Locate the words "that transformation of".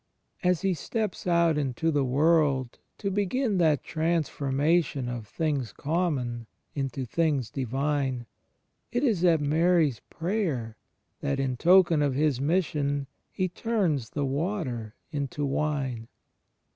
3.59-5.27